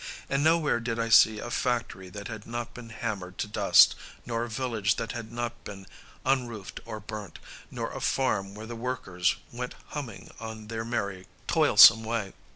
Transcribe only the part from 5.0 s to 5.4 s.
had